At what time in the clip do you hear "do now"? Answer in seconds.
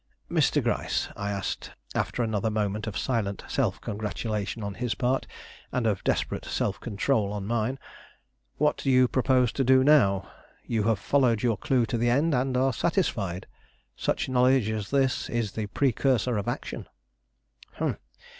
9.63-10.27